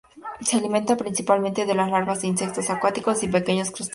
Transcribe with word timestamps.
Se 0.41 0.57
alimenta 0.57 0.97
principalmente 0.97 1.67
de 1.67 1.75
larvas 1.75 2.21
de 2.21 2.27
insectos 2.29 2.71
acuáticos 2.71 3.21
y 3.21 3.27
pequeños 3.27 3.67
crustáceos. 3.69 3.89